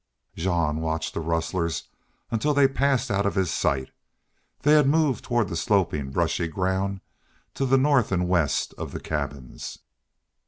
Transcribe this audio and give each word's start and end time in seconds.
Jean 0.35 0.77
watched 0.77 1.13
the 1.13 1.19
rustlers 1.19 1.83
until 2.31 2.55
they 2.55 2.67
passed 2.67 3.11
out 3.11 3.23
of 3.27 3.35
his 3.35 3.51
sight. 3.51 3.91
They 4.63 4.71
had 4.71 4.87
moved 4.87 5.23
toward 5.23 5.47
the 5.47 5.55
sloping, 5.55 6.09
brushy 6.09 6.47
ground 6.47 7.01
to 7.53 7.67
the 7.67 7.77
north 7.77 8.11
and 8.11 8.27
west 8.27 8.73
of 8.79 8.93
the 8.93 8.99
cabins. 8.99 9.77